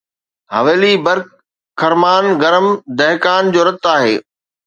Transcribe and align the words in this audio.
حويلي 0.53 0.93
برق 1.05 1.27
خرمان 1.79 2.25
گرم 2.41 2.67
دهقان 2.99 3.43
جو 3.53 3.61
رت 3.67 3.83
آهي 3.93 4.15